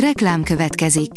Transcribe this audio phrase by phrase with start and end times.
[0.00, 1.10] Reklám következik.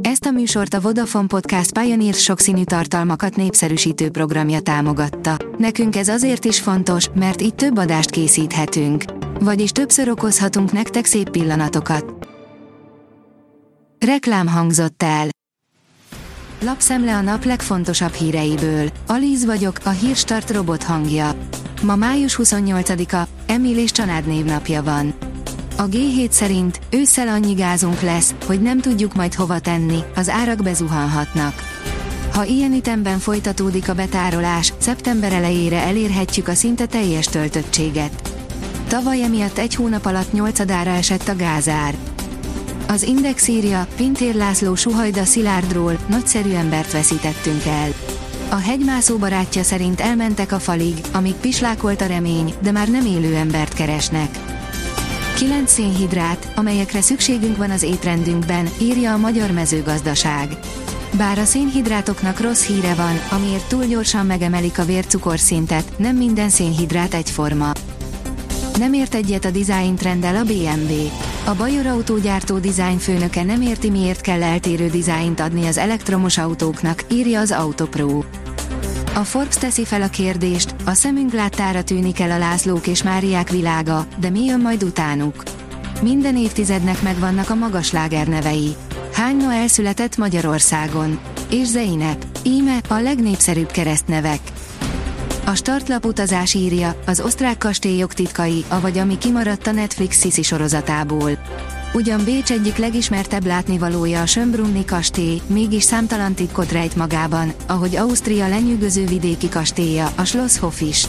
[0.00, 5.36] Ezt a műsort a Vodafone Podcast Pioneer sokszínű tartalmakat népszerűsítő programja támogatta.
[5.58, 9.04] Nekünk ez azért is fontos, mert így több adást készíthetünk.
[9.40, 12.28] Vagyis többször okozhatunk nektek szép pillanatokat.
[14.06, 15.28] Reklám hangzott el.
[16.60, 18.88] Lapszemle a nap legfontosabb híreiből.
[19.06, 21.30] Alíz vagyok, a hírstart robot hangja.
[21.82, 25.33] Ma május 28-a, Emil és Csanád névnapja van.
[25.76, 30.62] A G7 szerint ősszel annyi gázunk lesz, hogy nem tudjuk majd hova tenni, az árak
[30.62, 31.54] bezuhanhatnak.
[32.32, 38.32] Ha ilyen ütemben folytatódik a betárolás, szeptember elejére elérhetjük a szinte teljes töltöttséget.
[38.88, 41.94] Tavaly emiatt egy hónap alatt nyolcadára esett a gázár.
[42.88, 47.88] Az Index írja, Pintér László Suhajda Szilárdról, nagyszerű embert veszítettünk el.
[48.50, 53.34] A hegymászó barátja szerint elmentek a falig, amíg pislákolt a remény, de már nem élő
[53.34, 54.38] embert keresnek.
[55.34, 60.58] 9 szénhidrát, amelyekre szükségünk van az étrendünkben, írja a Magyar Mezőgazdaság.
[61.16, 67.14] Bár a szénhidrátoknak rossz híre van, amiért túl gyorsan megemelik a vércukorszintet, nem minden szénhidrát
[67.14, 67.72] egyforma.
[68.78, 71.08] Nem ért egyet a design trenddel a BMW.
[71.44, 77.40] A Bajor autógyártó design nem érti miért kell eltérő dizájnt adni az elektromos autóknak, írja
[77.40, 78.22] az Autopro.
[79.14, 83.50] A Forbes teszi fel a kérdést, a szemünk láttára tűnik el a Lászlók és Máriák
[83.50, 85.42] világa, de mi jön majd utánuk?
[86.02, 88.74] Minden évtizednek megvannak a magas nevei.
[89.12, 91.18] Hány Noel született Magyarországon?
[91.50, 92.24] És Zeinep.
[92.42, 94.40] Íme a legnépszerűbb keresztnevek.
[95.46, 101.30] A startlap utazás írja, az osztrák kastélyok titkai, avagy ami kimaradt a Netflix Sisi sorozatából.
[101.92, 108.48] Ugyan Bécs egyik legismertebb látnivalója a Sönbrunni kastély, mégis számtalan titkot rejt magában, ahogy Ausztria
[108.48, 111.06] lenyűgöző vidéki kastélya, a Schlosshof is.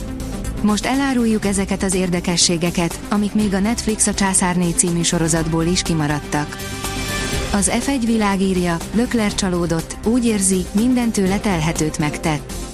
[0.62, 6.58] Most eláruljuk ezeket az érdekességeket, amik még a Netflix a Császárné című sorozatból is kimaradtak.
[7.54, 12.65] Az F1 világírja, Lökler csalódott, úgy érzi, mindentől telhetőt megtett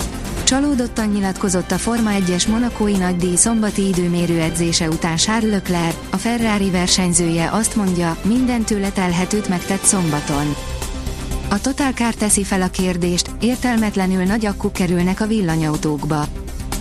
[0.52, 6.70] Csalódottan nyilatkozott a Forma 1-es monakói nagydíj szombati időmérő edzése után Charles Leclerc, a Ferrari
[6.70, 10.56] versenyzője azt mondja, minden tőle telhetőt megtett szombaton.
[11.50, 16.26] A Total Car teszi fel a kérdést, értelmetlenül nagy akkuk kerülnek a villanyautókba.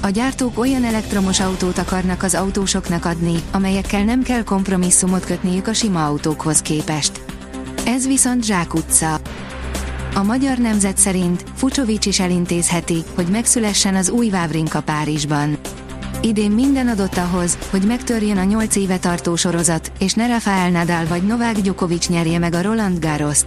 [0.00, 5.72] A gyártók olyan elektromos autót akarnak az autósoknak adni, amelyekkel nem kell kompromisszumot kötniük a
[5.72, 7.20] sima autókhoz képest.
[7.86, 9.20] Ez viszont zsákutca.
[10.14, 15.58] A magyar nemzet szerint Fucsovics is elintézheti, hogy megszülessen az új Vávrinka Párizsban.
[16.22, 21.06] Idén minden adott ahhoz, hogy megtörjön a 8 éve tartó sorozat, és ne Rafael Nadal
[21.06, 23.46] vagy Novák Djokovic nyerje meg a Roland Garrost.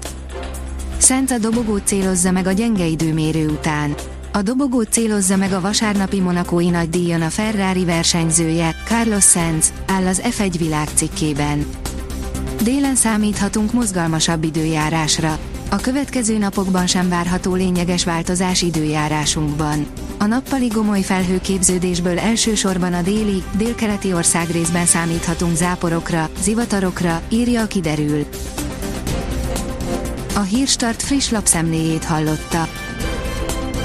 [0.98, 3.96] Szent a dobogót célozza meg a gyenge időmérő után.
[4.32, 10.22] A dobogót célozza meg a vasárnapi monakói nagydíjon a Ferrari versenyzője, Carlos Sainz, áll az
[10.24, 11.66] F1 világ cikkében.
[12.64, 15.38] Délen számíthatunk mozgalmasabb időjárásra.
[15.70, 19.86] A következő napokban sem várható lényeges változás időjárásunkban.
[20.20, 28.26] A nappali gomoly felhőképződésből elsősorban a déli, délkeleti országrészben számíthatunk záporokra, zivatarokra, írja a kiderül.
[30.36, 32.68] A Hírstart friss lapszemléjét hallotta.